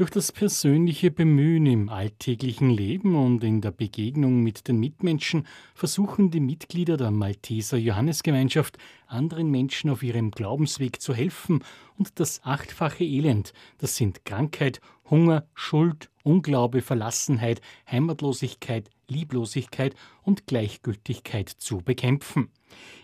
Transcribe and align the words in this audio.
Durch 0.00 0.08
das 0.08 0.32
persönliche 0.32 1.10
Bemühen 1.10 1.66
im 1.66 1.90
alltäglichen 1.90 2.70
Leben 2.70 3.14
und 3.14 3.44
in 3.44 3.60
der 3.60 3.70
Begegnung 3.70 4.42
mit 4.42 4.66
den 4.66 4.80
Mitmenschen 4.80 5.46
versuchen 5.74 6.30
die 6.30 6.40
Mitglieder 6.40 6.96
der 6.96 7.10
Malteser 7.10 7.76
Johannesgemeinschaft 7.76 8.78
anderen 9.08 9.50
Menschen 9.50 9.90
auf 9.90 10.02
ihrem 10.02 10.30
Glaubensweg 10.30 11.02
zu 11.02 11.12
helfen. 11.12 11.62
Und 11.98 12.18
das 12.18 12.42
achtfache 12.44 13.04
Elend, 13.04 13.52
das 13.76 13.96
sind 13.96 14.24
Krankheit, 14.24 14.80
Hunger, 15.10 15.44
Schuld, 15.52 16.08
Unglaube, 16.22 16.82
Verlassenheit, 16.82 17.60
Heimatlosigkeit, 17.90 18.90
Lieblosigkeit 19.08 19.94
und 20.22 20.46
Gleichgültigkeit 20.46 21.48
zu 21.48 21.78
bekämpfen. 21.78 22.50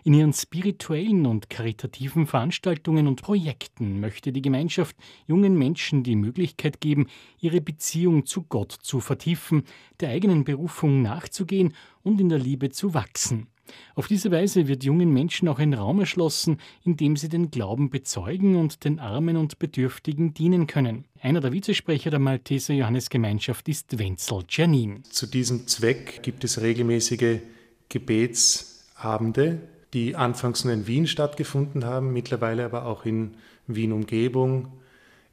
In 0.05 0.15
ihren 0.15 0.33
spirituellen 0.33 1.27
und 1.27 1.51
karitativen 1.51 2.27
Veranstaltungen 2.27 3.09
und 3.09 3.23
Projekten 3.23 3.99
möchte 4.01 4.33
die 4.33 4.43
Gemeinschaft 4.43 4.97
jungen 5.27 5.59
Menschen 5.59 6.05
die 6.05 6.15
Möglichkeit 6.15 6.81
geben, 6.81 7.09
ihre 7.41 7.61
Beziehung 7.61 8.27
zu 8.27 8.45
Gott 8.45 8.73
zu 8.73 9.01
vertiefen, 9.01 9.65
der 10.01 10.11
eigenen 10.11 10.45
Berufung 10.45 11.03
nachzugehen 11.03 11.75
und 12.03 12.21
in 12.21 12.29
der 12.29 12.39
Liebe 12.39 12.71
zu 12.71 12.95
wachsen. 12.95 13.49
Auf 13.95 14.09
diese 14.09 14.31
Weise 14.31 14.69
wird 14.69 14.85
jungen 14.85 15.13
Menschen 15.13 15.49
auch 15.49 15.59
ein 15.59 15.75
Raum 15.75 16.01
erschlossen, 16.01 16.59
in 16.85 16.97
dem 16.97 17.17
sie 17.17 17.29
den 17.29 17.51
Glauben 17.51 17.91
bezeugen 17.91 18.57
und 18.57 18.85
den 18.85 18.99
Armen 18.99 19.37
und 19.37 19.59
Bedürftigen 19.59 20.35
dienen 20.35 20.67
können. 20.67 21.05
Einer 21.21 21.41
der 21.41 21.53
Vizesprecher 21.53 22.11
der 22.11 22.19
Malteser 22.19 22.75
Johannesgemeinschaft 22.75 23.69
ist 23.69 23.99
Wenzel 23.99 24.45
Janin. 24.49 25.03
Zu 25.05 25.27
diesem 25.27 25.67
Zweck 25.67 26.23
gibt 26.23 26.45
es 26.45 26.61
regelmäßige 26.61 27.41
Gebetsabende, 27.89 29.61
die 29.95 30.17
anfangs 30.17 30.65
nur 30.65 30.75
in 30.75 30.87
Wien 30.87 31.07
stattgefunden 31.07 31.85
haben, 31.85 32.13
mittlerweile 32.13 32.65
aber 32.65 32.87
auch 32.87 33.05
in 33.05 33.35
Wien-Umgebung, 33.67 34.73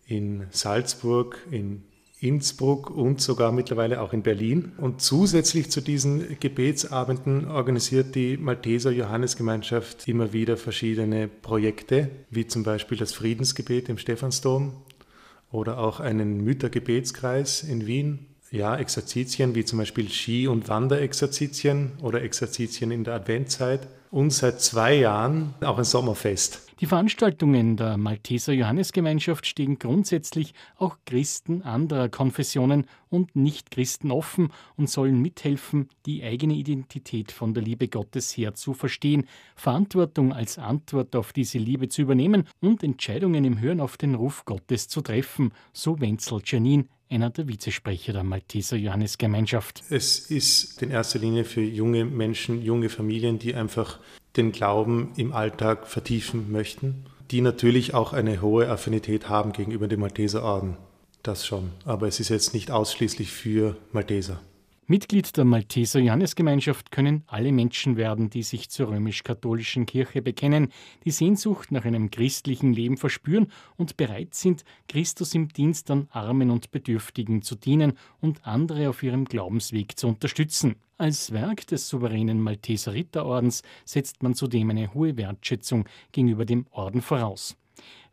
in 0.05 0.47
Salzburg, 0.52 1.39
in 1.52 1.83
Innsbruck 2.23 2.89
und 2.89 3.21
sogar 3.21 3.51
mittlerweile 3.51 4.01
auch 4.01 4.13
in 4.13 4.23
Berlin. 4.23 4.71
Und 4.77 5.01
zusätzlich 5.01 5.69
zu 5.69 5.81
diesen 5.81 6.39
Gebetsabenden 6.39 7.47
organisiert 7.47 8.15
die 8.15 8.38
Malteser 8.38 8.91
Johannesgemeinschaft 8.91 10.07
immer 10.07 10.33
wieder 10.33 10.57
verschiedene 10.57 11.27
Projekte, 11.27 12.09
wie 12.30 12.47
zum 12.47 12.63
Beispiel 12.63 12.97
das 12.97 13.13
Friedensgebet 13.13 13.89
im 13.89 13.97
Stephansdom 13.97 14.73
oder 15.52 15.77
auch 15.77 15.99
einen 15.99 16.43
Müttergebetskreis 16.43 17.63
in 17.63 17.85
Wien. 17.85 18.27
Ja, 18.52 18.77
Exerzitien 18.77 19.55
wie 19.55 19.65
zum 19.65 19.80
Beispiel 19.80 20.09
Ski- 20.09 20.47
und 20.47 20.69
Wanderexerzitien 20.69 21.93
oder 22.02 22.21
Exerzitien 22.21 22.91
in 22.91 23.03
der 23.03 23.15
Adventzeit 23.15 23.87
und 24.11 24.31
seit 24.31 24.61
zwei 24.61 24.93
Jahren 24.95 25.55
auch 25.61 25.80
ein 25.80 25.83
Sommerfest. 25.83 26.62
Die 26.79 26.88
Veranstaltungen 26.88 27.77
der 27.77 27.97
Malteser 27.97 28.52
Johannesgemeinschaft 28.52 29.45
stehen 29.45 29.77
grundsätzlich 29.77 30.53
auch 30.77 30.97
Christen 31.05 31.61
anderer 31.61 32.09
Konfessionen 32.09 32.88
und 33.09 33.35
Nichtchristen 33.35 34.11
offen 34.11 34.49
und 34.75 34.89
sollen 34.89 35.21
mithelfen, 35.21 35.89
die 36.05 36.23
eigene 36.23 36.55
Identität 36.55 37.31
von 37.31 37.53
der 37.53 37.63
Liebe 37.63 37.88
Gottes 37.88 38.35
her 38.35 38.55
zu 38.55 38.73
verstehen, 38.73 39.27
Verantwortung 39.55 40.33
als 40.33 40.57
Antwort 40.57 41.15
auf 41.15 41.31
diese 41.31 41.59
Liebe 41.59 41.89
zu 41.89 42.02
übernehmen 42.02 42.47
und 42.59 42.83
Entscheidungen 42.83 43.45
im 43.45 43.59
Hören 43.59 43.80
auf 43.80 43.97
den 43.97 44.15
Ruf 44.15 44.45
Gottes 44.45 44.87
zu 44.87 45.02
treffen, 45.02 45.52
so 45.73 45.99
Wenzel 46.02 46.41
Janin, 46.43 46.89
einer 47.09 47.30
der 47.30 47.47
Vizesprecher 47.47 48.13
der 48.13 48.23
Malteser 48.23 48.77
Johannesgemeinschaft. 48.77 49.83
Es 49.89 50.31
ist 50.31 50.81
in 50.81 50.89
erster 50.89 51.19
Linie 51.19 51.43
für 51.43 51.61
junge 51.61 52.05
Menschen, 52.05 52.61
junge 52.63 52.89
Familien, 52.89 53.37
die 53.37 53.53
einfach 53.53 53.99
den 54.38 54.52
Glauben 54.52 55.12
im 55.16 55.34
Alltag 55.34 55.88
vertiefen 55.88 56.52
möchten, 56.52 57.06
die 57.31 57.42
natürlich 57.42 57.94
auch 57.94 58.14
eine 58.14 58.42
hohe 58.42 58.70
Affinität 58.70 59.30
haben 59.30 59.53
gegenüber 59.53 59.88
dem 59.88 60.02
Malteserorden. 60.02 60.78
Das 61.22 61.45
schon. 61.45 61.72
Aber 61.86 62.08
es 62.08 62.20
ist 62.20 62.30
jetzt 62.30 62.54
nicht 62.54 62.70
ausschließlich 62.70 63.31
für 63.31 63.78
Malteser. 63.92 64.42
Mitglied 64.86 65.38
der 65.38 65.45
Malteser 65.45 66.02
Johannesgemeinschaft 66.02 66.92
können 66.92 67.23
alle 67.28 67.54
Menschen 67.54 67.95
werden, 67.95 68.30
die 68.30 68.44
sich 68.44 68.70
zur 68.70 68.89
römisch-katholischen 68.89 69.86
Kirche 69.86 70.22
bekennen, 70.22 70.73
die 71.05 71.11
Sehnsucht 71.11 71.72
nach 71.72 71.86
einem 71.86 72.11
christlichen 72.11 72.73
Leben 72.73 72.98
verspüren 72.98 73.48
und 73.77 73.95
bereit 73.95 74.33
sind, 74.33 74.66
Christus 74.89 75.33
im 75.36 75.48
Dienst 75.48 75.89
an 75.89 76.10
Armen 76.11 76.52
und 76.52 76.72
Bedürftigen 76.72 77.42
zu 77.42 77.55
dienen 77.55 77.93
und 78.20 78.45
andere 78.45 78.89
auf 78.89 79.02
ihrem 79.04 79.23
Glaubensweg 79.23 79.98
zu 79.98 80.08
unterstützen. 80.08 80.76
Als 81.03 81.33
Werk 81.33 81.67
des 81.67 81.89
souveränen 81.89 82.39
Malteser 82.39 82.93
Ritterordens 82.93 83.61
setzt 83.83 84.23
man 84.23 84.36
zudem 84.36 84.69
eine 84.69 84.93
hohe 84.93 85.17
Wertschätzung 85.17 85.83
gegenüber 86.14 86.45
dem 86.45 86.65
Orden 86.71 87.02
voraus. 87.02 87.58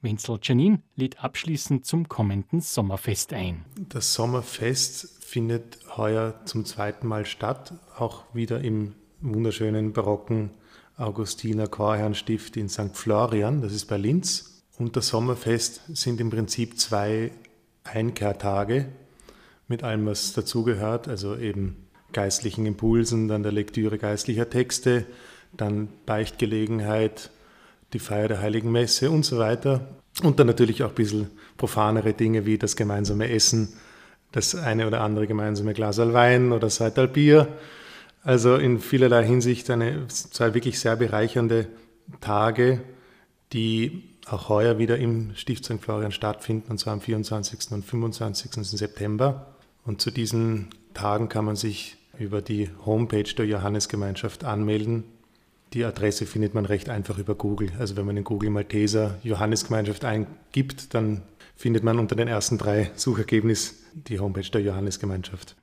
Wenzel 0.02 0.40
Janin 0.42 0.82
lädt 0.96 1.22
abschließend 1.22 1.86
zum 1.86 2.08
kommenden 2.08 2.60
Sommerfest 2.60 3.32
ein. 3.32 3.64
Das 3.76 4.12
Sommerfest 4.14 5.24
findet 5.24 5.78
heuer 5.96 6.40
zum 6.46 6.64
zweiten 6.64 7.06
Mal 7.06 7.26
statt, 7.26 7.74
auch 7.96 8.24
wieder 8.34 8.60
im 8.60 8.96
wunderschönen 9.20 9.92
barocken 9.92 10.50
Augustiner 10.96 11.68
Chorherrnstift 11.68 12.56
in 12.56 12.68
St. 12.68 12.96
Florian, 12.96 13.62
das 13.62 13.72
ist 13.72 13.84
bei 13.84 13.98
Linz. 13.98 14.64
Und 14.78 14.96
das 14.96 15.06
Sommerfest 15.06 15.96
sind 15.96 16.20
im 16.20 16.30
Prinzip 16.30 16.76
zwei 16.76 17.30
Einkehrtage 17.84 18.88
mit 19.68 19.84
allem, 19.84 20.06
was 20.06 20.32
dazugehört, 20.32 21.06
also 21.06 21.36
eben 21.36 21.86
geistlichen 22.12 22.66
Impulsen, 22.66 23.28
dann 23.28 23.42
der 23.42 23.52
Lektüre 23.52 23.98
geistlicher 23.98 24.48
Texte, 24.48 25.06
dann 25.56 25.88
Beichtgelegenheit, 26.06 27.30
die 27.92 27.98
Feier 27.98 28.28
der 28.28 28.40
Heiligen 28.40 28.70
Messe 28.70 29.10
und 29.10 29.24
so 29.24 29.38
weiter. 29.38 29.88
Und 30.22 30.38
dann 30.38 30.46
natürlich 30.46 30.82
auch 30.82 30.90
ein 30.90 30.94
bisschen 30.94 31.30
profanere 31.56 32.12
Dinge 32.12 32.46
wie 32.46 32.58
das 32.58 32.76
gemeinsame 32.76 33.30
Essen, 33.30 33.74
das 34.32 34.54
eine 34.54 34.86
oder 34.86 35.00
andere 35.00 35.26
gemeinsame 35.26 35.74
Glas 35.74 35.98
Wein 35.98 36.52
oder 36.52 36.70
Seital 36.70 37.08
Bier. 37.08 37.48
Also 38.22 38.56
in 38.56 38.80
vielerlei 38.80 39.24
Hinsicht 39.24 39.70
eine, 39.70 40.06
zwei 40.08 40.54
wirklich 40.54 40.78
sehr 40.78 40.96
bereichernde 40.96 41.68
Tage, 42.20 42.80
die 43.52 44.04
auch 44.26 44.48
heuer 44.48 44.78
wieder 44.78 44.98
im 44.98 45.34
Stift 45.34 45.64
St. 45.64 45.80
Florian 45.80 46.12
stattfinden, 46.12 46.70
und 46.70 46.78
zwar 46.78 46.92
am 46.92 47.00
24. 47.00 47.72
und 47.72 47.84
25. 47.84 48.52
September. 48.52 49.54
Und 49.84 50.00
zu 50.00 50.10
diesen 50.10 50.68
Tagen 50.94 51.28
kann 51.28 51.44
man 51.44 51.56
sich 51.56 51.96
über 52.18 52.42
die 52.42 52.70
Homepage 52.84 53.22
der 53.22 53.46
Johannesgemeinschaft 53.46 54.44
anmelden. 54.44 55.04
Die 55.72 55.84
Adresse 55.84 56.26
findet 56.26 56.54
man 56.54 56.66
recht 56.66 56.88
einfach 56.88 57.18
über 57.18 57.34
Google. 57.34 57.70
Also 57.78 57.96
wenn 57.96 58.06
man 58.06 58.16
in 58.16 58.24
Google 58.24 58.50
Malteser 58.50 59.18
Johannesgemeinschaft 59.22 60.04
eingibt, 60.04 60.94
dann 60.94 61.22
findet 61.54 61.84
man 61.84 61.98
unter 61.98 62.16
den 62.16 62.28
ersten 62.28 62.58
drei 62.58 62.90
Suchergebnissen 62.96 63.76
die 63.92 64.18
Homepage 64.18 64.50
der 64.50 64.62
Johannesgemeinschaft. 64.62 65.56